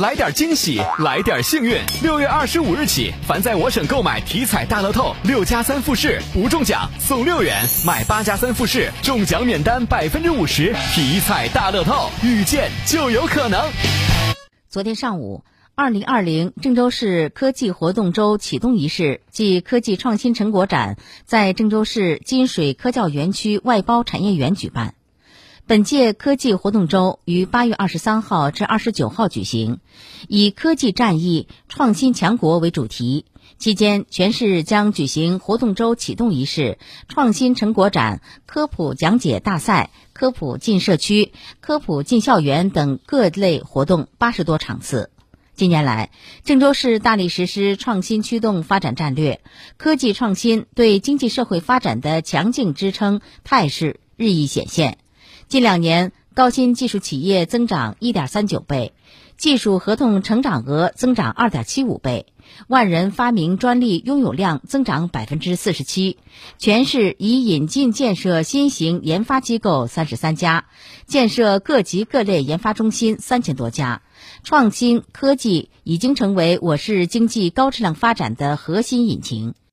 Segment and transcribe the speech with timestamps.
[0.00, 1.78] 来点惊喜，来点幸运。
[2.02, 7.54] 六月二十五日起，凡在我省购买体彩大乐透六加三复式，不中奖送六元；
[7.86, 10.74] 买八加三复式，中奖免单百分之五十。
[10.92, 13.70] 体彩大乐透，遇见就有可能。
[14.68, 15.44] 昨天上午，
[15.76, 24.94] 二零二零郑州市科技活动周启动仪式暨科技创新成果展在郑州市金水科教园区外包产业园举办。
[25.66, 29.78] 本届科技活动周于八月二十三号至二十九号举行，
[30.28, 33.24] 以“科技战役，创新强国”为主题。
[33.56, 36.76] 期间，全市将举行活动周启动仪式、
[37.08, 41.32] 创新成果展、科普讲解大赛、科普进社区、
[41.62, 45.08] 科普进校园等各类活动八十多场次。
[45.54, 46.10] 近年来，
[46.44, 49.40] 郑州市大力实施创新驱动发展战略，
[49.78, 54.98] 科技创新对经济社会发展的强劲支撑态势日益显现。
[55.48, 58.92] 近两年，高新技术企业增长1.39倍，
[59.36, 62.26] 技术合同成长额增长2.75倍，
[62.66, 66.16] 万人发明专利拥有量增长47%。
[66.58, 70.64] 全市已引进建设新型研发机构33家，
[71.06, 74.02] 建设各级各类研发中心3000多家，
[74.42, 79.54] 创新科技已经成为我市经济高质量发展的核心引擎。